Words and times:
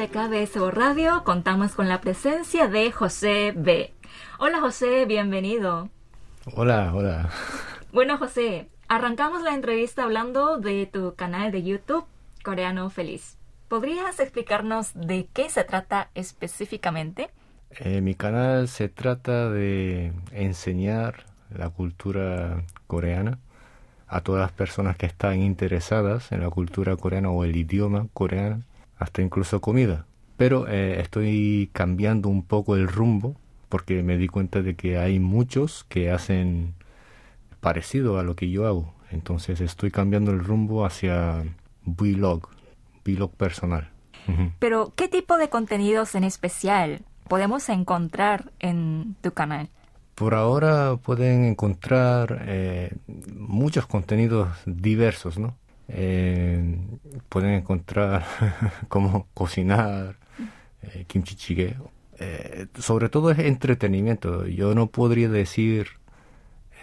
de 0.00 0.08
KBS 0.08 0.56
Radio 0.72 1.24
contamos 1.24 1.74
con 1.74 1.86
la 1.86 2.00
presencia 2.00 2.68
de 2.68 2.90
José 2.90 3.52
B. 3.54 3.92
Hola 4.38 4.58
José, 4.58 5.04
bienvenido. 5.04 5.90
Hola, 6.54 6.94
hola. 6.94 7.28
Bueno 7.92 8.16
José, 8.16 8.70
arrancamos 8.88 9.42
la 9.42 9.52
entrevista 9.52 10.04
hablando 10.04 10.56
de 10.56 10.86
tu 10.86 11.14
canal 11.16 11.52
de 11.52 11.64
YouTube 11.64 12.06
Coreano 12.42 12.88
Feliz. 12.88 13.36
¿Podrías 13.68 14.20
explicarnos 14.20 14.92
de 14.94 15.28
qué 15.34 15.50
se 15.50 15.64
trata 15.64 16.08
específicamente? 16.14 17.28
Eh, 17.72 18.00
mi 18.00 18.14
canal 18.14 18.68
se 18.68 18.88
trata 18.88 19.50
de 19.50 20.14
enseñar 20.32 21.26
la 21.50 21.68
cultura 21.68 22.64
coreana 22.86 23.38
a 24.08 24.22
todas 24.22 24.40
las 24.40 24.52
personas 24.52 24.96
que 24.96 25.04
están 25.04 25.42
interesadas 25.42 26.32
en 26.32 26.40
la 26.40 26.48
cultura 26.48 26.96
coreana 26.96 27.28
o 27.28 27.44
el 27.44 27.54
idioma 27.54 28.06
coreano 28.14 28.62
hasta 29.00 29.22
incluso 29.22 29.60
comida. 29.60 30.06
Pero 30.36 30.68
eh, 30.68 31.00
estoy 31.00 31.70
cambiando 31.72 32.28
un 32.28 32.44
poco 32.44 32.76
el 32.76 32.86
rumbo 32.86 33.34
porque 33.68 34.02
me 34.02 34.16
di 34.16 34.28
cuenta 34.28 34.62
de 34.62 34.76
que 34.76 34.98
hay 34.98 35.18
muchos 35.18 35.84
que 35.88 36.10
hacen 36.10 36.74
parecido 37.60 38.18
a 38.18 38.22
lo 38.22 38.36
que 38.36 38.50
yo 38.50 38.66
hago. 38.66 38.94
Entonces 39.10 39.60
estoy 39.60 39.90
cambiando 39.90 40.30
el 40.30 40.40
rumbo 40.40 40.84
hacia 40.84 41.44
vlog, 41.84 42.48
vlog 43.04 43.32
personal. 43.32 43.90
Pero, 44.60 44.92
¿qué 44.94 45.08
tipo 45.08 45.38
de 45.38 45.48
contenidos 45.48 46.14
en 46.14 46.22
especial 46.22 47.00
podemos 47.26 47.68
encontrar 47.68 48.52
en 48.60 49.16
tu 49.22 49.32
canal? 49.32 49.70
Por 50.14 50.34
ahora 50.34 50.96
pueden 51.02 51.46
encontrar 51.46 52.44
eh, 52.46 52.92
muchos 53.34 53.86
contenidos 53.86 54.48
diversos, 54.66 55.38
¿no? 55.38 55.56
Eh, 55.92 56.78
pueden 57.28 57.50
encontrar 57.50 58.24
cómo 58.88 59.26
cocinar, 59.34 60.16
eh, 60.82 61.04
kimchi 61.06 61.34
jjigae. 61.36 61.76
Eh, 62.18 62.66
sobre 62.78 63.08
todo 63.08 63.30
es 63.30 63.38
entretenimiento. 63.40 64.46
Yo 64.46 64.74
no 64.74 64.86
podría 64.88 65.28
decir, 65.28 65.88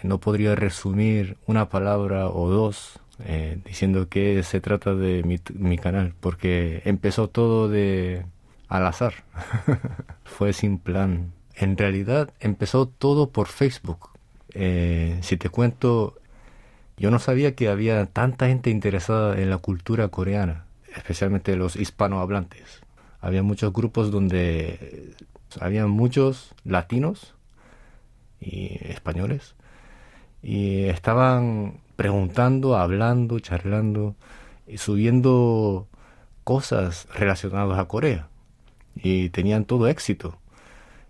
no 0.02 0.18
podría 0.18 0.54
resumir 0.54 1.38
una 1.46 1.68
palabra 1.68 2.28
o 2.28 2.48
dos 2.48 3.00
diciendo 3.64 4.08
que 4.08 4.44
se 4.44 4.60
trata 4.60 4.94
de 4.94 5.24
mi, 5.24 5.40
mi 5.54 5.76
canal, 5.76 6.14
porque 6.20 6.82
empezó 6.84 7.28
todo 7.28 7.68
de 7.68 8.24
al 8.68 8.86
azar. 8.86 9.24
Fue 10.24 10.52
sin 10.52 10.78
plan. 10.78 11.32
En 11.56 11.76
realidad 11.76 12.32
empezó 12.38 12.86
todo 12.86 13.30
por 13.30 13.48
Facebook. 13.48 14.10
si 14.54 15.36
te 15.36 15.48
cuento, 15.48 16.14
yo 16.98 17.10
no 17.10 17.18
sabía 17.18 17.54
que 17.54 17.68
había 17.68 18.06
tanta 18.06 18.48
gente 18.48 18.70
interesada 18.70 19.40
en 19.40 19.50
la 19.50 19.58
cultura 19.58 20.08
coreana, 20.08 20.64
especialmente 20.94 21.56
los 21.56 21.76
hispanohablantes. 21.76 22.82
Había 23.20 23.42
muchos 23.42 23.72
grupos 23.72 24.10
donde 24.10 25.14
había 25.60 25.86
muchos 25.86 26.54
latinos 26.64 27.34
y 28.40 28.78
españoles 28.82 29.54
y 30.42 30.84
estaban 30.84 31.80
preguntando, 31.96 32.76
hablando, 32.76 33.40
charlando 33.40 34.14
y 34.66 34.78
subiendo 34.78 35.88
cosas 36.44 37.08
relacionadas 37.14 37.78
a 37.78 37.86
Corea 37.86 38.28
y 38.96 39.30
tenían 39.30 39.64
todo 39.64 39.88
éxito. 39.88 40.38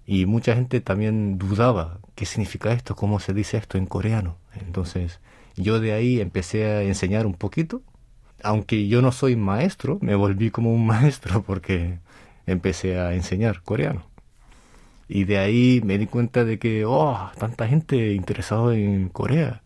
Y 0.07 0.25
mucha 0.25 0.55
gente 0.55 0.81
también 0.81 1.39
dudaba 1.39 1.99
qué 2.15 2.25
significa 2.25 2.73
esto, 2.73 2.97
cómo 2.97 3.21
se 3.21 3.35
dice 3.35 3.59
esto 3.59 3.77
en 3.77 3.87
coreano. 3.87 4.37
Entonces, 4.55 5.21
yo 5.59 5.81
de 5.81 5.93
ahí 5.93 6.21
empecé 6.21 6.67
a 6.67 6.83
enseñar 6.83 7.27
un 7.27 7.35
poquito. 7.35 7.83
Aunque 8.43 8.87
yo 8.89 9.03
no 9.03 9.13
soy 9.13 9.37
maestro, 9.37 9.99
me 10.01 10.15
volví 10.15 10.51
como 10.51 10.73
un 10.73 10.87
maestro 10.95 11.43
porque 11.43 11.99
empecé 12.47 12.99
a 12.99 13.15
enseñar 13.15 13.63
coreano. 13.63 14.05
Y 15.09 15.25
de 15.25 15.39
ahí 15.39 15.81
me 15.85 15.99
di 15.99 16.07
cuenta 16.07 16.45
de 16.45 16.59
que, 16.59 16.85
oh, 16.85 17.31
tanta 17.39 17.67
gente 17.67 18.13
interesada 18.13 18.75
en 18.75 19.09
Corea. 19.09 19.63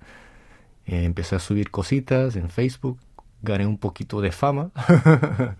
Eh, 0.86 1.04
empecé 1.04 1.36
a 1.36 1.40
subir 1.40 1.70
cositas 1.70 2.36
en 2.36 2.48
Facebook, 2.48 2.98
gané 3.42 3.66
un 3.66 3.78
poquito 3.78 4.20
de 4.20 4.32
fama. 4.32 4.70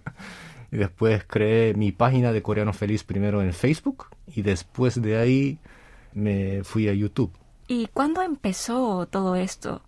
y 0.72 0.76
después 0.76 1.24
creé 1.26 1.74
mi 1.74 1.92
página 1.92 2.32
de 2.32 2.42
Coreano 2.42 2.72
Feliz 2.72 3.04
primero 3.04 3.42
en 3.42 3.52
Facebook 3.52 4.06
y 4.34 4.42
después 4.42 5.00
de 5.02 5.18
ahí 5.18 5.58
me 6.14 6.62
fui 6.64 6.88
a 6.88 6.94
YouTube. 6.94 7.32
¿Y 7.68 7.88
cuándo 7.88 8.22
empezó 8.22 9.06
todo 9.06 9.36
esto? 9.36 9.82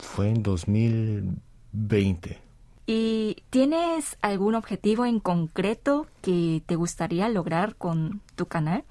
Fue 0.00 0.28
en 0.28 0.42
2020. 0.42 2.38
¿Y 2.86 3.36
tienes 3.50 4.18
algún 4.20 4.54
objetivo 4.56 5.06
en 5.06 5.20
concreto 5.20 6.06
que 6.22 6.62
te 6.66 6.74
gustaría 6.74 7.28
lograr 7.28 7.76
con 7.76 8.20
tu 8.34 8.46
canal? 8.46 8.84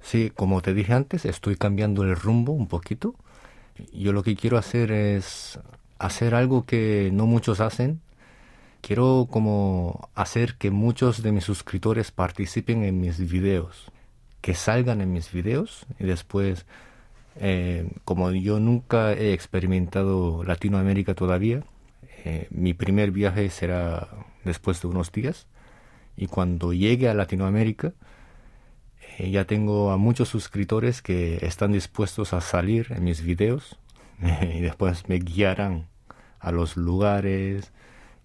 Sí, 0.00 0.32
como 0.34 0.62
te 0.62 0.74
dije 0.74 0.92
antes, 0.92 1.24
estoy 1.24 1.56
cambiando 1.56 2.02
el 2.02 2.16
rumbo 2.16 2.52
un 2.52 2.66
poquito. 2.66 3.14
Yo 3.92 4.12
lo 4.12 4.22
que 4.22 4.36
quiero 4.36 4.58
hacer 4.58 4.90
es 4.90 5.58
hacer 5.98 6.34
algo 6.34 6.64
que 6.64 7.10
no 7.12 7.26
muchos 7.26 7.60
hacen. 7.60 8.00
Quiero 8.80 9.28
como 9.30 10.08
hacer 10.14 10.56
que 10.56 10.70
muchos 10.70 11.22
de 11.22 11.32
mis 11.32 11.44
suscriptores 11.44 12.10
participen 12.10 12.84
en 12.84 13.00
mis 13.00 13.18
videos, 13.18 13.90
que 14.40 14.54
salgan 14.54 15.00
en 15.00 15.12
mis 15.12 15.32
videos 15.32 15.86
y 15.98 16.04
después 16.04 16.66
eh, 17.38 17.88
como 18.04 18.30
yo 18.32 18.60
nunca 18.60 19.12
he 19.12 19.32
experimentado 19.32 20.42
Latinoamérica 20.44 21.14
todavía, 21.14 21.62
eh, 22.24 22.48
mi 22.50 22.74
primer 22.74 23.10
viaje 23.10 23.48
será 23.50 24.08
después 24.44 24.80
de 24.80 24.88
unos 24.88 25.12
días. 25.12 25.46
Y 26.16 26.28
cuando 26.28 26.72
llegue 26.72 27.08
a 27.08 27.14
Latinoamérica, 27.14 27.92
eh, 29.18 29.30
ya 29.30 29.44
tengo 29.44 29.90
a 29.90 29.96
muchos 29.96 30.28
suscriptores 30.28 31.02
que 31.02 31.38
están 31.42 31.72
dispuestos 31.72 32.32
a 32.32 32.40
salir 32.40 32.88
en 32.90 33.04
mis 33.04 33.22
videos 33.22 33.78
y 34.42 34.60
después 34.60 35.08
me 35.08 35.18
guiarán 35.18 35.88
a 36.40 36.52
los 36.52 36.76
lugares 36.76 37.72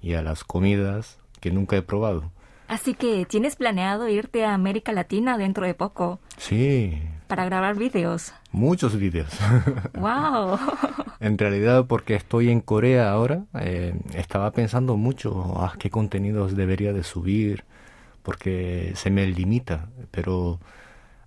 y 0.01 0.13
a 0.13 0.21
las 0.21 0.43
comidas 0.43 1.19
que 1.39 1.51
nunca 1.51 1.75
he 1.75 1.81
probado. 1.81 2.31
Así 2.67 2.93
que 2.93 3.25
tienes 3.25 3.57
planeado 3.57 4.07
irte 4.07 4.45
a 4.45 4.53
América 4.53 4.93
Latina 4.93 5.37
dentro 5.37 5.65
de 5.65 5.73
poco. 5.73 6.21
Sí. 6.37 7.01
Para 7.31 7.45
grabar 7.45 7.77
videos. 7.77 8.33
Muchos 8.51 8.97
videos. 8.97 9.29
¡Wow! 9.97 10.59
en 11.21 11.37
realidad, 11.37 11.85
porque 11.87 12.15
estoy 12.15 12.49
en 12.49 12.59
Corea 12.59 13.09
ahora, 13.09 13.45
eh, 13.57 13.95
estaba 14.15 14.51
pensando 14.51 14.97
mucho 14.97 15.57
a 15.57 15.67
ah, 15.67 15.73
qué 15.79 15.89
contenidos 15.89 16.57
debería 16.57 16.91
de 16.91 17.03
subir, 17.03 17.63
porque 18.21 18.91
se 18.95 19.11
me 19.11 19.25
limita. 19.27 19.87
Pero 20.11 20.59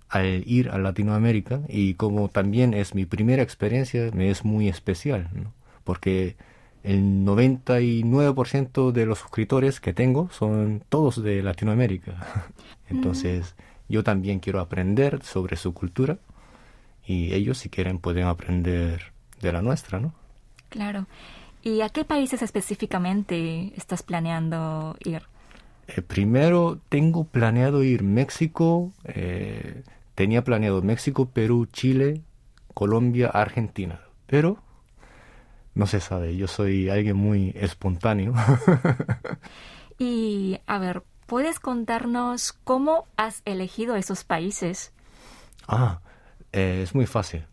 al 0.07 0.43
ir 0.45 0.69
a 0.69 0.77
Latinoamérica, 0.77 1.61
y 1.67 1.95
como 1.95 2.29
también 2.29 2.75
es 2.75 2.93
mi 2.93 3.07
primera 3.07 3.41
experiencia, 3.41 4.11
me 4.13 4.29
es 4.29 4.45
muy 4.45 4.69
especial, 4.69 5.31
¿no? 5.33 5.53
porque 5.83 6.35
el 6.83 7.25
99% 7.25 8.91
de 8.91 9.07
los 9.07 9.17
suscriptores 9.17 9.79
que 9.79 9.91
tengo 9.91 10.29
son 10.29 10.83
todos 10.87 11.23
de 11.23 11.41
Latinoamérica. 11.41 12.13
Entonces, 12.89 13.55
yo 13.87 14.03
también 14.03 14.39
quiero 14.39 14.59
aprender 14.59 15.23
sobre 15.23 15.57
su 15.57 15.73
cultura 15.73 16.17
y 17.05 17.33
ellos 17.33 17.57
si 17.57 17.69
quieren 17.69 17.99
pueden 17.99 18.25
aprender 18.25 19.13
de 19.41 19.51
la 19.51 19.61
nuestra, 19.61 19.99
¿no? 19.99 20.13
Claro. 20.69 21.07
¿Y 21.61 21.81
a 21.81 21.89
qué 21.89 22.05
países 22.05 22.41
específicamente 22.41 23.73
estás 23.75 24.03
planeando 24.03 24.95
ir? 25.03 25.23
Eh, 25.87 26.01
primero 26.01 26.79
tengo 26.89 27.25
planeado 27.25 27.83
ir 27.83 28.03
México, 28.03 28.91
eh, 29.03 29.83
tenía 30.15 30.43
planeado 30.43 30.81
México, 30.81 31.29
Perú, 31.29 31.67
Chile, 31.71 32.21
Colombia, 32.73 33.27
Argentina, 33.27 34.01
pero 34.25 34.59
no 35.75 35.87
se 35.87 35.99
sabe, 35.99 36.35
yo 36.37 36.47
soy 36.47 36.89
alguien 36.89 37.17
muy 37.17 37.51
espontáneo. 37.55 38.33
y 39.99 40.59
a 40.65 40.79
ver, 40.79 41.03
¿puedes 41.25 41.59
contarnos 41.59 42.53
cómo 42.63 43.07
has 43.17 43.41
elegido 43.45 43.95
esos 43.95 44.23
países? 44.23 44.91
Ah, 45.67 45.99
eh, 46.51 46.81
es 46.83 46.95
muy 46.95 47.05
fácil. 47.05 47.45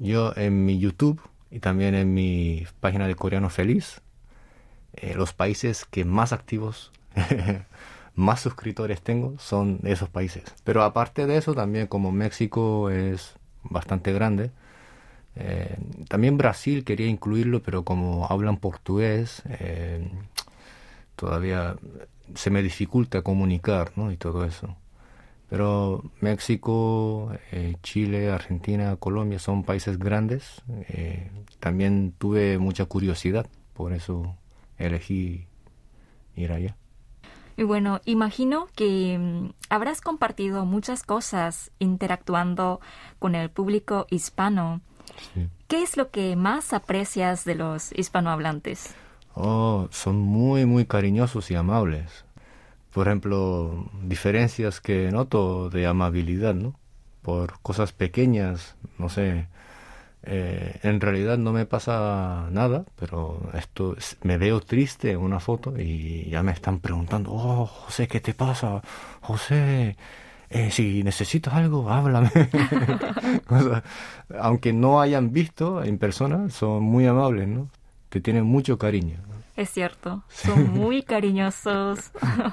Yo 0.00 0.32
en 0.36 0.64
mi 0.64 0.78
YouTube 0.78 1.20
y 1.50 1.60
también 1.60 1.94
en 1.94 2.12
mi 2.14 2.66
página 2.80 3.06
de 3.06 3.14
Coreano 3.14 3.50
Feliz, 3.50 4.00
eh, 4.94 5.14
los 5.14 5.32
países 5.32 5.84
que 5.84 6.04
más 6.04 6.32
activos, 6.32 6.92
más 8.14 8.40
suscriptores 8.40 9.02
tengo 9.02 9.38
son 9.38 9.80
esos 9.84 10.08
países. 10.08 10.44
Pero 10.64 10.82
aparte 10.82 11.26
de 11.26 11.36
eso, 11.36 11.54
también 11.54 11.86
como 11.86 12.12
México 12.12 12.90
es 12.90 13.34
bastante 13.62 14.12
grande, 14.12 14.50
eh, 15.36 15.76
también 16.08 16.36
Brasil 16.36 16.84
quería 16.84 17.06
incluirlo, 17.06 17.62
pero 17.62 17.84
como 17.84 18.26
hablan 18.26 18.56
portugués, 18.56 19.42
todavía 21.16 21.76
se 22.34 22.50
me 22.50 22.62
dificulta 22.62 23.22
comunicar, 23.22 23.92
¿no? 23.96 24.12
Y 24.12 24.16
todo 24.16 24.44
eso. 24.44 24.76
Pero 25.48 26.04
México, 26.20 27.32
eh, 27.52 27.76
Chile, 27.82 28.30
Argentina, 28.30 28.96
Colombia 28.96 29.38
son 29.38 29.64
países 29.64 29.98
grandes. 29.98 30.62
también 31.60 32.12
tuve 32.18 32.58
mucha 32.58 32.84
curiosidad, 32.84 33.46
por 33.74 33.92
eso 33.92 34.36
elegí 34.78 35.46
ir 36.36 36.52
allá. 36.52 36.76
Y 37.58 37.64
bueno, 37.64 38.00
imagino 38.04 38.68
que 38.76 39.18
mm, 39.18 39.50
habrás 39.68 40.00
compartido 40.00 40.64
muchas 40.64 41.02
cosas 41.02 41.72
interactuando 41.80 42.80
con 43.18 43.34
el 43.34 43.50
público 43.50 44.06
hispano. 44.10 44.80
¿Qué 45.66 45.82
es 45.82 45.96
lo 45.96 46.10
que 46.10 46.36
más 46.36 46.72
aprecias 46.72 47.44
de 47.44 47.56
los 47.56 47.90
hispanohablantes? 47.98 48.94
Oh, 49.40 49.88
son 49.92 50.18
muy, 50.18 50.66
muy 50.66 50.84
cariñosos 50.84 51.50
y 51.52 51.54
amables. 51.54 52.24
Por 52.92 53.06
ejemplo, 53.08 53.88
diferencias 54.02 54.80
que 54.80 55.10
noto 55.12 55.70
de 55.70 55.86
amabilidad, 55.86 56.54
¿no? 56.54 56.74
Por 57.22 57.60
cosas 57.60 57.92
pequeñas, 57.92 58.76
no 58.98 59.08
sé, 59.08 59.46
eh, 60.24 60.80
en 60.82 61.00
realidad 61.00 61.38
no 61.38 61.52
me 61.52 61.66
pasa 61.66 62.48
nada, 62.50 62.84
pero 62.96 63.40
esto 63.54 63.96
me 64.22 64.38
veo 64.38 64.60
triste 64.60 65.12
en 65.12 65.18
una 65.20 65.40
foto 65.40 65.78
y 65.78 66.28
ya 66.30 66.42
me 66.42 66.52
están 66.52 66.80
preguntando, 66.80 67.32
oh, 67.32 67.66
José, 67.66 68.08
¿qué 68.08 68.20
te 68.20 68.34
pasa? 68.34 68.82
José, 69.20 69.96
eh, 70.50 70.70
si 70.72 71.04
necesitas 71.04 71.54
algo, 71.54 71.90
háblame. 71.90 72.30
aunque 74.40 74.72
no 74.72 75.00
hayan 75.00 75.32
visto 75.32 75.84
en 75.84 75.98
persona, 75.98 76.50
son 76.50 76.82
muy 76.84 77.06
amables, 77.06 77.48
¿no? 77.48 77.70
Te 78.08 78.20
tienen 78.20 78.44
mucho 78.44 78.78
cariño. 78.78 79.18
Es 79.56 79.70
cierto, 79.70 80.22
son 80.28 80.70
muy 80.72 81.02
cariñosos. 81.02 82.12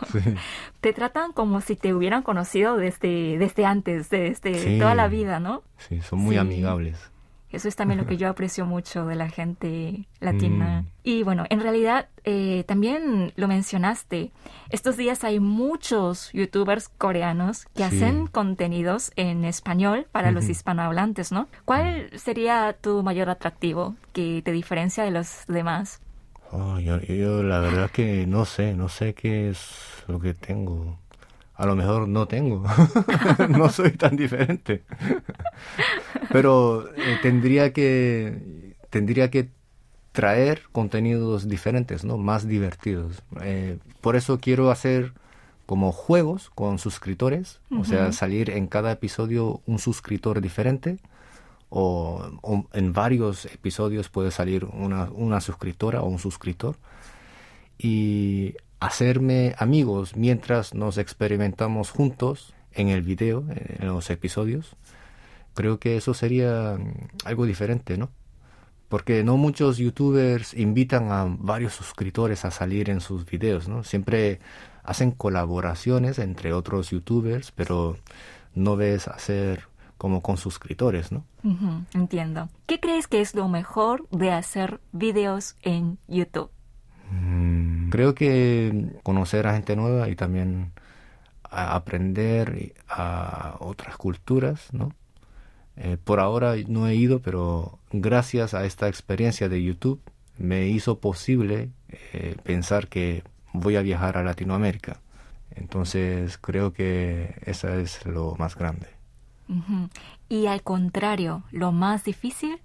Te 0.81 0.92
tratan 0.92 1.34
como 1.34 1.62
si 1.62 1.75
te 1.75 1.94
hubieran 1.94 2.24
conocido 2.24 2.78
desde, 2.78 3.38
desde 3.38 3.63
antes, 3.63 4.10
desde 4.10 4.80
toda 4.80 4.96
la 4.96 5.07
vida, 5.07 5.40
¿no? 5.40 5.62
Sí, 5.78 6.02
son 6.02 6.19
muy 6.19 6.38
amigables. 6.38 7.12
Eso 7.56 7.69
es 7.69 7.75
también 7.75 8.00
lo 8.00 8.06
que 8.06 8.18
yo 8.18 8.30
aprecio 8.30 8.66
mucho 8.66 9.06
de 9.06 9.16
la 9.16 9.30
gente 9.30 10.07
latina. 10.19 10.81
Mm. 10.81 10.88
Y 11.04 11.24
bueno, 11.24 11.46
en 11.50 11.62
realidad 11.62 12.10
eh, 12.25 12.66
también 12.68 13.31
lo 13.38 13.48
mencionaste. 13.48 14.31
Estos 14.69 14.98
días 14.98 15.24
hay 15.24 15.40
muchos 15.40 16.31
youtubers 16.34 16.90
coreanos 16.90 17.66
que 17.74 17.84
hacen 17.86 18.28
contenidos 18.28 19.12
en 19.16 19.46
español 19.46 20.07
para 20.12 20.31
los 20.31 20.50
hispanohablantes, 20.50 21.31
¿no? 21.31 21.48
¿Cuál 21.63 22.10
sería 22.18 22.75
tu 22.80 23.04
mayor 23.04 23.30
atractivo 23.30 23.96
que 24.12 24.42
te 24.44 24.51
diferencia 24.51 25.06
de 25.06 25.12
los 25.12 25.46
demás? 25.48 26.01
Oh, 26.51 26.80
yo, 26.80 27.00
yo 27.01 27.42
la 27.42 27.60
verdad 27.60 27.90
que 27.90 28.28
no 28.28 28.46
sé, 28.46 28.74
no 28.74 28.90
sé 28.90 29.13
qué 29.13 29.50
es 29.50 30.04
lo 30.08 30.19
que 30.19 30.34
tengo 30.34 31.00
a 31.56 31.66
lo 31.66 31.75
mejor 31.75 32.07
no 32.07 32.28
tengo, 32.28 32.63
no 33.50 33.69
soy 33.69 33.92
tan 33.92 34.16
diferente. 34.16 34.84
Pero 36.31 36.90
eh, 36.96 37.19
tendría 37.22 37.72
que 37.72 38.75
tendría 38.90 39.30
que 39.30 39.50
traer 40.12 40.63
contenidos 40.72 41.48
diferentes, 41.48 42.04
¿no? 42.06 42.18
Más 42.18 42.48
divertidos. 42.48 43.22
Eh, 43.42 43.78
por 44.02 44.16
eso 44.16 44.40
quiero 44.40 44.72
hacer 44.72 45.13
como 45.66 45.92
juegos 45.92 46.50
con 46.54 46.78
suscriptores, 46.78 47.60
o 47.72 47.84
sea, 47.86 48.12
salir 48.12 48.51
en 48.51 48.68
cada 48.68 48.92
episodio 48.92 49.62
un 49.66 49.80
suscriptor 49.80 50.40
diferente. 50.42 51.00
O, 51.69 52.24
o, 52.42 52.68
en 52.74 52.94
varios 52.94 53.46
episodios 53.46 54.08
puede 54.08 54.31
salir 54.31 54.66
una, 54.66 55.10
una 55.12 55.42
suscriptora 55.42 56.01
o 56.01 56.06
un 56.08 56.19
suscriptor 56.19 56.78
y 57.78 58.56
hacerme 58.80 59.56
amigos 59.57 60.16
mientras 60.16 60.74
nos 60.74 60.98
experimentamos 60.98 61.92
juntos 61.92 62.54
en 62.74 62.89
el 62.89 63.01
video, 63.01 63.45
en 63.50 63.88
los 63.88 64.10
episodios, 64.10 64.75
creo 65.54 65.80
que 65.80 65.98
eso 65.98 66.13
sería 66.13 66.77
mm, 66.77 67.27
algo 67.27 67.45
diferente, 67.45 67.98
¿no? 67.98 68.12
Porque 68.89 69.24
no 69.24 69.38
muchos 69.38 69.77
youtubers 69.77 70.54
invitan 70.54 71.12
a 71.12 71.25
varios 71.27 71.74
suscriptores 71.74 72.45
a 72.45 72.51
salir 72.51 72.89
en 72.89 73.01
sus 73.01 73.25
videos, 73.25 73.68
¿no? 73.68 73.83
Siempre 73.83 74.39
hacen 74.83 75.12
colaboraciones 75.12 76.19
entre 76.19 76.54
otros 76.54 76.92
youtubers, 76.92 77.51
pero 77.51 77.98
no 78.54 78.75
ves 78.75 79.07
hacer 79.07 79.68
como 79.98 80.22
con 80.22 80.38
suscriptores, 80.38 81.12
¿no? 81.12 81.25
entiendo. 81.94 82.50
¿Qué 82.68 82.80
crees 82.80 83.07
que 83.07 83.22
es 83.22 83.33
lo 83.33 83.48
mejor 83.48 84.07
de 84.10 84.31
hacer 84.31 84.81
videos 84.92 85.56
en 85.62 85.98
YouTube? 86.07 86.51
Mm, 87.12 87.90
creo 87.90 88.16
que 88.16 89.00
conocer 89.04 89.48
a 89.48 89.54
gente 89.54 89.75
nueva 89.75 90.10
y 90.10 90.16
también 90.16 90.72
aprender 91.50 92.74
a 92.90 93.56
otras 93.60 93.98
culturas, 93.98 94.74
¿no? 94.74 94.92
Eh, 95.78 95.98
por 96.02 96.19
ahora 96.19 96.56
no 96.68 96.88
he 96.88 96.96
ido, 96.96 97.19
pero 97.19 97.80
gracias 97.92 98.54
a 98.54 98.66
esta 98.66 98.88
experiencia 98.88 99.50
de 99.50 99.62
YouTube 99.63 100.02
me 100.38 100.68
hizo 100.68 101.00
posible 101.00 101.69
eh, 101.90 102.36
pensar 102.44 102.88
que 102.88 103.24
voy 103.54 103.75
a 103.75 103.81
viajar 103.81 104.18
a 104.18 104.24
Latinoamérica. 104.24 105.01
Entonces 105.51 106.38
creo 106.38 106.74
que 106.74 107.36
eso 107.46 107.69
es 107.69 108.06
lo 108.06 108.36
más 108.38 108.56
grande. 108.56 108.88
Y 110.28 110.48
al 110.48 110.63
contrario, 110.63 111.44
lo 111.51 111.72
más 111.72 112.04
difícil. 112.04 112.60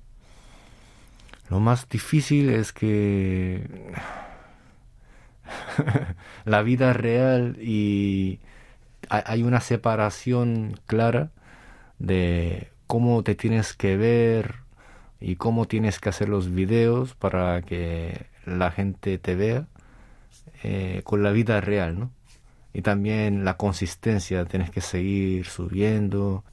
Lo 1.49 1.61
más 1.61 1.89
difícil 1.89 2.49
es 2.51 2.73
que 2.73 3.93
la 6.45 6.63
vida 6.63 6.93
real 6.93 7.57
y 7.61 8.41
hay 9.09 9.43
una 9.43 9.61
separación 9.61 10.79
clara 10.87 11.31
de 11.99 12.69
cómo 12.87 13.23
te 13.23 13.35
tienes 13.35 13.75
que 13.75 13.97
ver 13.97 14.57
y 15.21 15.37
cómo 15.37 15.67
tienes 15.67 15.99
que 15.99 16.09
hacer 16.09 16.29
los 16.29 16.53
videos 16.53 17.15
para 17.15 17.63
que 17.63 18.27
la 18.47 18.71
gente 18.71 19.19
te 19.19 19.35
vea 19.35 19.67
eh, 20.63 21.03
con 21.05 21.23
la 21.23 21.33
vida 21.33 21.61
real, 21.61 21.99
¿no? 21.99 22.11
Y 22.73 22.83
también 22.83 23.45
la 23.45 23.57
consistencia, 23.57 24.45
tienes 24.45 24.71
que 24.71 24.81
seguir 24.81 25.47
subiendo. 25.47 26.45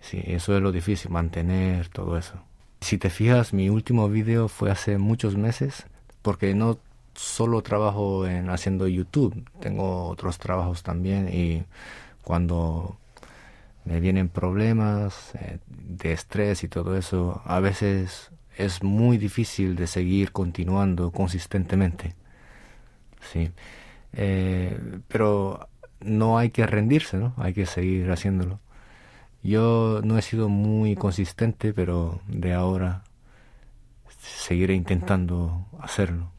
Sí, 0.00 0.22
eso 0.24 0.56
es 0.56 0.62
lo 0.62 0.72
difícil, 0.72 1.10
mantener 1.10 1.88
todo 1.88 2.16
eso. 2.16 2.34
Si 2.80 2.98
te 2.98 3.10
fijas, 3.10 3.52
mi 3.52 3.68
último 3.68 4.08
video 4.08 4.48
fue 4.48 4.70
hace 4.70 4.96
muchos 4.96 5.36
meses, 5.36 5.86
porque 6.22 6.54
no 6.54 6.78
solo 7.20 7.60
trabajo 7.62 8.26
en 8.26 8.48
haciendo 8.48 8.88
YouTube, 8.88 9.44
tengo 9.60 10.06
otros 10.08 10.38
trabajos 10.38 10.82
también 10.82 11.28
y 11.28 11.64
cuando 12.22 12.96
me 13.84 14.00
vienen 14.00 14.30
problemas 14.30 15.34
eh, 15.34 15.58
de 15.68 16.12
estrés 16.12 16.64
y 16.64 16.68
todo 16.68 16.96
eso, 16.96 17.42
a 17.44 17.60
veces 17.60 18.30
es 18.56 18.82
muy 18.82 19.18
difícil 19.18 19.76
de 19.76 19.86
seguir 19.86 20.32
continuando 20.32 21.10
consistentemente. 21.10 22.14
Sí. 23.32 23.50
Eh, 24.14 24.78
pero 25.08 25.68
no 26.00 26.38
hay 26.38 26.50
que 26.50 26.66
rendirse, 26.66 27.18
¿no? 27.18 27.34
Hay 27.36 27.52
que 27.52 27.66
seguir 27.66 28.10
haciéndolo. 28.10 28.60
Yo 29.42 30.00
no 30.04 30.16
he 30.18 30.22
sido 30.22 30.48
muy 30.48 30.96
consistente, 30.96 31.74
pero 31.74 32.20
de 32.28 32.54
ahora 32.54 33.04
seguiré 34.20 34.74
intentando 34.74 35.66
hacerlo. 35.80 36.30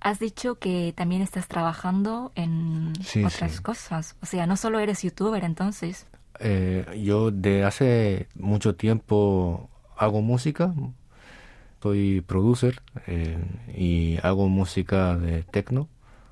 Has 0.00 0.18
dicho 0.18 0.56
que 0.56 0.92
también 0.96 1.22
estás 1.22 1.46
trabajando 1.46 2.32
en 2.34 2.92
otras 3.24 3.60
cosas. 3.60 4.16
O 4.20 4.26
sea, 4.26 4.46
no 4.46 4.56
solo 4.56 4.80
eres 4.80 5.02
youtuber 5.02 5.44
entonces. 5.44 6.06
Eh, 6.40 7.00
yo 7.04 7.30
de 7.30 7.64
hace 7.64 8.26
mucho 8.34 8.74
tiempo 8.74 9.70
hago 9.96 10.22
música. 10.22 10.74
Soy 11.82 12.20
producer 12.20 12.80
eh, 13.06 13.38
y 13.76 14.18
hago 14.22 14.48
música 14.48 15.16
de 15.16 15.42
techno 15.44 15.88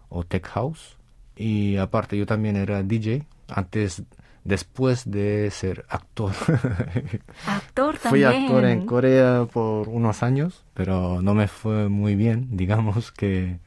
o 0.09 0.25
tech 0.25 0.47
house. 0.47 0.97
Y 1.37 1.77
aparte 1.77 2.17
yo 2.17 2.27
también 2.27 2.57
era 2.57 2.83
DJ 2.83 3.25
antes 3.49 4.03
después 4.45 5.11
de 5.11 5.51
ser 5.51 5.85
actor. 5.89 6.33
Actor 7.47 7.99
también. 7.99 8.11
Fui 8.11 8.25
actor 8.25 8.65
en 8.65 8.87
Corea 8.87 9.47
por 9.53 9.89
unos 9.89 10.23
años, 10.23 10.65
pero 10.75 11.23
no 11.23 11.35
me 11.35 11.49
fue 11.49 11.89
muy 11.89 12.15
bien. 12.15 12.49
Digamos 12.57 13.13
que 13.13 13.59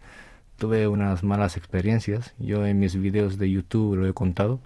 tuve 0.57 0.87
unas 0.87 1.23
malas 1.23 1.57
experiencias. 1.57 2.33
Yo 2.39 2.65
en 2.65 2.79
mis 2.79 2.95
videos 2.95 3.37
de 3.37 3.49
YouTube 3.49 3.95
lo 3.95 4.07
he 4.07 4.13
contado. 4.13 4.59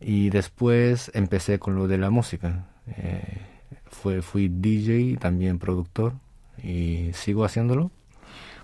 Y 0.00 0.30
después 0.30 1.10
empecé 1.14 1.58
con 1.58 1.74
lo 1.74 1.88
de 1.88 1.98
la 1.98 2.10
música. 2.10 2.66
Eh, 2.86 3.42
fue, 3.90 4.22
fui 4.22 4.48
DJ 4.48 5.16
también 5.16 5.58
productor 5.58 6.14
y 6.62 7.10
sigo 7.14 7.44
haciéndolo. 7.44 7.90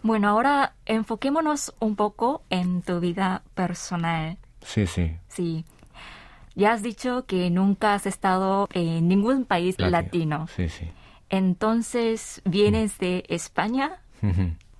Bueno, 0.02 0.28
ahora 0.28 0.74
enfoquémonos 0.84 1.74
un 1.80 1.96
poco 1.96 2.42
en 2.50 2.82
tu 2.82 3.00
vida 3.00 3.42
personal. 3.54 4.36
Sí, 4.60 4.86
sí. 4.86 5.16
Sí. 5.28 5.64
Ya 6.54 6.72
has 6.72 6.82
dicho 6.82 7.26
que 7.26 7.50
nunca 7.50 7.94
has 7.94 8.06
estado 8.06 8.68
en 8.72 9.08
ningún 9.08 9.44
país 9.44 9.78
latino. 9.78 10.46
Sí, 10.54 10.68
sí. 10.68 10.88
Entonces, 11.30 12.42
¿vienes 12.44 12.98
de 12.98 13.24
España? 13.28 14.00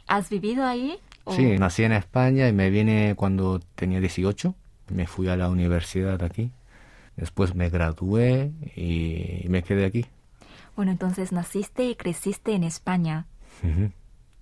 ¿Has 0.07 0.31
vivido 0.31 0.64
ahí? 0.64 0.99
Sí, 1.31 1.59
nací 1.59 1.83
en 1.85 1.93
España 1.93 2.49
y 2.49 2.52
me 2.52 2.71
vine 2.71 3.14
cuando 3.16 3.61
tenía 3.75 3.99
18. 4.00 4.54
Me 4.90 5.07
fui 5.07 5.28
a 5.28 5.37
la 5.37 5.49
universidad 5.49 6.23
aquí. 6.23 6.50
Después 7.16 7.54
me 7.54 7.71
gradué 7.71 8.52
y 8.76 9.47
me 9.49 9.62
quedé 9.62 9.87
aquí. 9.87 10.07
Bueno, 10.76 10.93
entonces 10.93 11.33
naciste 11.33 11.85
y 11.85 11.95
creciste 11.95 12.52
en 12.54 12.64
España. 12.64 13.26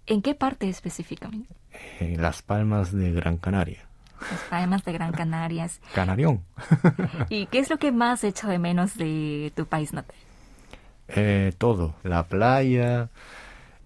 ¿En 0.06 0.22
qué 0.22 0.34
parte 0.34 0.68
específicamente? 0.68 1.54
En 2.00 2.20
Las 2.20 2.42
Palmas 2.42 2.92
de 2.92 3.12
Gran 3.12 3.36
Canaria. 3.36 3.86
Además 4.50 4.84
de 4.84 4.92
Gran 4.92 5.12
Canarias. 5.12 5.80
Canarión. 5.94 6.42
¿Y 7.28 7.46
qué 7.46 7.58
es 7.58 7.70
lo 7.70 7.78
que 7.78 7.92
más 7.92 8.24
hecho 8.24 8.48
de 8.48 8.58
menos 8.58 8.96
de 8.96 9.52
tu 9.54 9.66
país 9.66 9.92
natal? 9.92 10.16
Eh, 11.08 11.52
todo, 11.58 11.94
la 12.02 12.24
playa, 12.24 13.08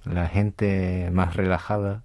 la 0.05 0.29
gente 0.29 1.11
más 1.13 1.37
relajada, 1.37 2.03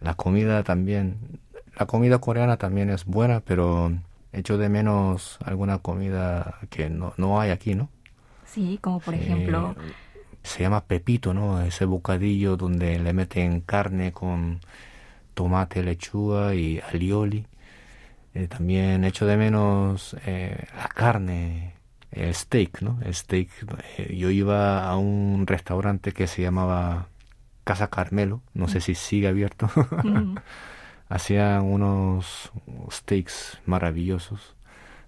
la 0.00 0.14
comida 0.14 0.62
también. 0.62 1.40
La 1.76 1.86
comida 1.86 2.18
coreana 2.18 2.56
también 2.56 2.90
es 2.90 3.04
buena, 3.04 3.40
pero 3.40 3.92
echo 4.32 4.58
de 4.58 4.68
menos 4.68 5.38
alguna 5.44 5.78
comida 5.78 6.58
que 6.70 6.88
no, 6.88 7.14
no 7.16 7.40
hay 7.40 7.50
aquí, 7.50 7.74
¿no? 7.74 7.88
Sí, 8.46 8.78
como 8.80 9.00
por 9.00 9.14
ejemplo... 9.14 9.74
Se 10.44 10.62
llama 10.62 10.84
pepito, 10.84 11.32
¿no? 11.32 11.62
Ese 11.62 11.86
bocadillo 11.86 12.58
donde 12.58 12.98
le 12.98 13.14
meten 13.14 13.62
carne 13.62 14.12
con 14.12 14.60
tomate, 15.34 15.82
lechuga 15.82 16.54
y 16.54 16.80
alioli. 16.80 17.46
Eh, 18.34 18.48
también 18.48 19.04
echo 19.04 19.26
de 19.26 19.36
menos 19.36 20.16
eh, 20.26 20.66
la 20.76 20.88
carne, 20.88 21.74
el 22.10 22.34
steak, 22.34 22.82
¿no? 22.82 22.98
El 23.04 23.14
steak. 23.14 23.50
Eh, 23.98 24.16
yo 24.16 24.30
iba 24.30 24.88
a 24.88 24.96
un 24.96 25.46
restaurante 25.46 26.12
que 26.12 26.26
se 26.26 26.42
llamaba 26.42 27.08
Casa 27.64 27.88
Carmelo, 27.88 28.42
no 28.54 28.68
sé 28.68 28.80
si 28.80 28.94
sigue 28.94 29.28
abierto. 29.28 29.70
Hacían 31.08 31.62
unos 31.62 32.50
steaks 32.90 33.60
maravillosos. 33.66 34.56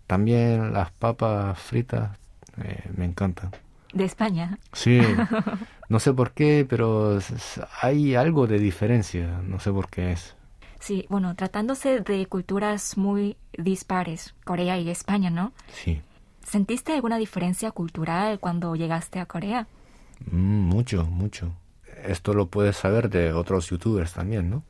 También 0.06 0.72
las 0.72 0.92
papas 0.92 1.58
fritas 1.58 2.16
me 2.96 3.04
encantan. 3.04 3.50
De 3.96 4.04
España. 4.04 4.58
Sí, 4.72 5.00
no 5.88 5.98
sé 6.00 6.12
por 6.12 6.32
qué, 6.32 6.66
pero 6.68 7.18
hay 7.80 8.14
algo 8.14 8.46
de 8.46 8.58
diferencia, 8.58 9.40
no 9.42 9.58
sé 9.58 9.72
por 9.72 9.88
qué 9.88 10.12
es. 10.12 10.36
Sí, 10.80 11.06
bueno, 11.08 11.34
tratándose 11.34 12.00
de 12.00 12.26
culturas 12.26 12.98
muy 12.98 13.36
dispares, 13.56 14.34
Corea 14.44 14.78
y 14.78 14.90
España, 14.90 15.30
¿no? 15.30 15.52
Sí. 15.72 16.02
¿Sentiste 16.44 16.92
alguna 16.92 17.16
diferencia 17.16 17.70
cultural 17.70 18.38
cuando 18.38 18.76
llegaste 18.76 19.18
a 19.18 19.26
Corea? 19.26 19.66
Mm, 20.30 20.68
mucho, 20.68 21.04
mucho. 21.06 21.52
Esto 22.04 22.34
lo 22.34 22.46
puedes 22.46 22.76
saber 22.76 23.08
de 23.08 23.32
otros 23.32 23.70
youtubers 23.70 24.12
también, 24.12 24.50
¿no? 24.50 24.62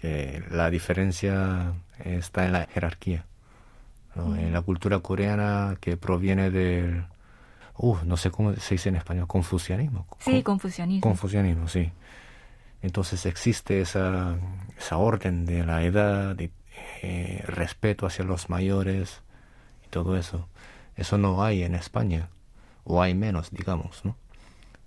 Que 0.00 0.44
la 0.50 0.70
diferencia 0.70 1.72
está 2.04 2.44
en 2.44 2.52
la 2.52 2.66
jerarquía. 2.66 3.24
En 4.36 4.52
la 4.52 4.62
cultura 4.62 4.98
coreana 4.98 5.76
que 5.80 5.96
proviene 5.96 6.50
del... 6.50 7.04
Uh, 7.78 7.98
no 8.04 8.16
sé 8.16 8.30
cómo 8.30 8.54
se 8.56 8.74
dice 8.74 8.88
en 8.88 8.96
español, 8.96 9.28
confucianismo. 9.28 10.06
Sí, 10.18 10.42
confucianismo. 10.42 11.00
Confucianismo, 11.00 11.68
sí. 11.68 11.92
Entonces 12.82 13.24
existe 13.24 13.80
esa, 13.80 14.36
esa 14.76 14.98
orden 14.98 15.46
de 15.46 15.64
la 15.64 15.84
edad, 15.84 16.34
de 16.34 16.50
eh, 17.02 17.42
respeto 17.46 18.06
hacia 18.06 18.24
los 18.24 18.50
mayores 18.50 19.22
y 19.86 19.88
todo 19.88 20.16
eso. 20.16 20.48
Eso 20.96 21.18
no 21.18 21.44
hay 21.44 21.62
en 21.62 21.76
España, 21.76 22.28
o 22.84 23.00
hay 23.00 23.14
menos, 23.14 23.50
digamos, 23.52 24.04
¿no? 24.04 24.16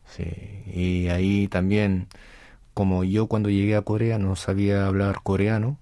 Sí. 0.05 0.25
Y 0.67 1.07
ahí 1.07 1.47
también, 1.47 2.07
como 2.73 3.05
yo 3.05 3.27
cuando 3.27 3.49
llegué 3.49 3.77
a 3.77 3.81
Corea 3.83 4.17
no 4.17 4.35
sabía 4.35 4.85
hablar 4.85 5.21
coreano, 5.23 5.77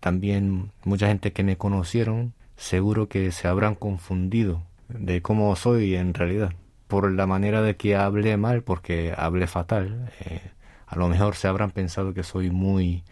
también 0.00 0.72
mucha 0.84 1.08
gente 1.08 1.32
que 1.32 1.42
me 1.42 1.56
conocieron 1.56 2.34
seguro 2.56 3.08
que 3.08 3.32
se 3.32 3.48
habrán 3.48 3.74
confundido 3.74 4.62
de 4.88 5.22
cómo 5.22 5.54
soy 5.56 5.94
en 5.96 6.14
realidad, 6.14 6.52
por 6.88 7.10
la 7.10 7.26
manera 7.26 7.62
de 7.62 7.76
que 7.76 7.96
hablé 7.96 8.36
mal, 8.36 8.62
porque 8.62 9.14
hablé 9.16 9.46
fatal. 9.46 10.10
Eh, 10.20 10.40
a 10.86 10.96
lo 10.96 11.08
mejor 11.08 11.36
se 11.36 11.48
habrán 11.48 11.70
pensado 11.70 12.14
que 12.14 12.22
soy 12.22 12.50
muy 12.50 13.04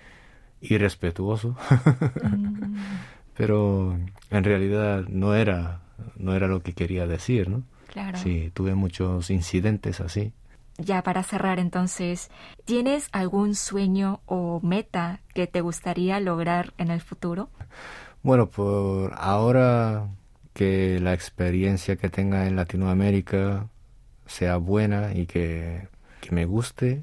irrespetuoso, 0.60 1.56
mm. 2.22 2.76
pero 3.36 3.98
en 4.30 4.44
realidad 4.44 5.04
no 5.08 5.34
era 5.34 5.80
no 6.16 6.34
era 6.34 6.48
lo 6.48 6.62
que 6.62 6.72
quería 6.72 7.06
decir, 7.06 7.48
¿no? 7.48 7.62
Claro. 7.88 8.18
Sí, 8.18 8.50
tuve 8.54 8.74
muchos 8.74 9.30
incidentes 9.30 10.00
así. 10.00 10.32
Ya 10.76 11.02
para 11.02 11.22
cerrar 11.22 11.60
entonces, 11.60 12.30
¿tienes 12.64 13.08
algún 13.12 13.54
sueño 13.54 14.20
o 14.26 14.60
meta 14.62 15.20
que 15.32 15.46
te 15.46 15.60
gustaría 15.60 16.18
lograr 16.18 16.74
en 16.78 16.90
el 16.90 17.00
futuro? 17.00 17.48
Bueno, 18.24 18.48
por 18.48 19.12
ahora 19.16 20.08
que 20.54 21.00
la 21.00 21.12
experiencia 21.12 21.96
que 21.96 22.08
tenga 22.08 22.46
en 22.46 22.56
Latinoamérica 22.56 23.68
sea 24.26 24.56
buena 24.56 25.12
y 25.14 25.26
que, 25.26 25.88
me 26.30 26.46
guste, 26.46 27.02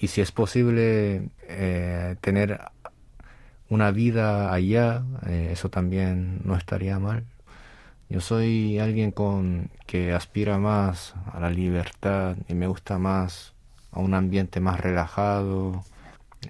y 0.00 0.08
si 0.08 0.20
es 0.20 0.32
posible 0.32 1.28
eh, 1.48 2.16
tener 2.20 2.60
una 3.68 3.92
vida 3.92 4.52
allá, 4.52 5.04
eh, 5.26 5.50
eso 5.52 5.70
también 5.70 6.40
no 6.44 6.56
estaría 6.56 6.98
mal. 6.98 7.24
Yo 8.08 8.20
soy 8.20 8.78
alguien 8.78 9.12
con 9.12 9.70
que 9.86 10.12
aspira 10.12 10.58
más 10.58 11.14
a 11.32 11.40
la 11.40 11.50
libertad 11.50 12.36
y 12.48 12.54
me 12.54 12.66
gusta 12.66 12.98
más 12.98 13.54
a 13.92 14.00
un 14.00 14.14
ambiente 14.14 14.60
más 14.60 14.80
relajado. 14.80 15.84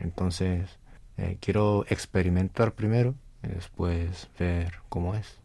Entonces, 0.00 0.78
eh, 1.18 1.36
quiero 1.40 1.84
experimentar 1.88 2.72
primero 2.72 3.14
y 3.42 3.48
después 3.48 4.28
ver 4.38 4.72
cómo 4.88 5.14
es. 5.14 5.41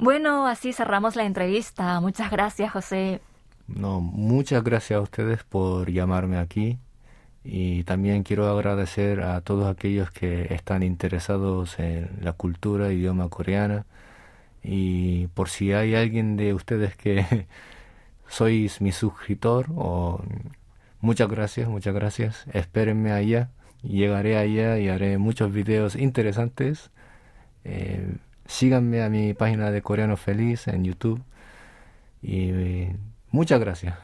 Bueno, 0.00 0.46
así 0.46 0.72
cerramos 0.72 1.14
la 1.14 1.24
entrevista. 1.24 2.00
Muchas 2.00 2.30
gracias, 2.30 2.72
José. 2.72 3.20
No, 3.68 4.00
muchas 4.00 4.64
gracias 4.64 4.96
a 4.96 5.02
ustedes 5.02 5.44
por 5.44 5.90
llamarme 5.90 6.38
aquí 6.38 6.78
y 7.44 7.84
también 7.84 8.22
quiero 8.22 8.48
agradecer 8.48 9.20
a 9.20 9.42
todos 9.42 9.68
aquellos 9.68 10.10
que 10.10 10.54
están 10.54 10.82
interesados 10.82 11.78
en 11.78 12.08
la 12.22 12.32
cultura, 12.32 12.90
idioma 12.90 13.28
coreana 13.28 13.84
y 14.62 15.26
por 15.28 15.50
si 15.50 15.74
hay 15.74 15.94
alguien 15.94 16.38
de 16.38 16.54
ustedes 16.54 16.96
que 16.96 17.46
sois 18.26 18.80
mi 18.80 18.92
suscriptor 18.92 19.66
o 19.76 20.22
muchas 21.02 21.28
gracias, 21.28 21.68
muchas 21.68 21.94
gracias. 21.94 22.46
Espérenme 22.54 23.12
allá. 23.12 23.50
Llegaré 23.82 24.38
allá 24.38 24.78
y 24.78 24.88
haré 24.88 25.18
muchos 25.18 25.52
videos 25.52 25.94
interesantes. 25.94 26.90
Eh, 27.64 28.16
síganme 28.50 29.02
a 29.02 29.08
mi 29.08 29.32
página 29.32 29.70
de 29.70 29.80
Coreano 29.80 30.16
Feliz 30.16 30.66
en 30.68 30.84
YouTube. 30.84 31.22
Y 32.20 32.50
eh, 32.50 32.96
muchas 33.30 33.60
gracias. 33.60 33.96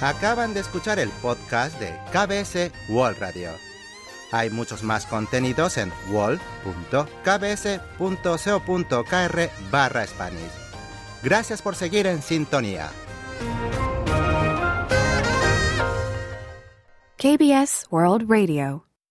Acaban 0.00 0.54
de 0.54 0.60
escuchar 0.60 0.98
el 0.98 1.08
podcast 1.22 1.78
de 1.80 1.94
KBS 2.12 2.70
World 2.90 3.18
Radio. 3.18 3.50
Hay 4.32 4.50
muchos 4.50 4.82
más 4.82 5.06
contenidos 5.06 5.78
en 5.78 5.92
wall.kbs.co.kr 6.10 7.30
barra 9.70 10.06
Spanish. 10.06 10.52
Gracias 11.22 11.62
por 11.62 11.74
seguir 11.74 12.06
en 12.06 12.20
sintonía. 12.20 12.90
KBS 17.18 17.90
World 17.90 18.28
Radio 18.28 18.82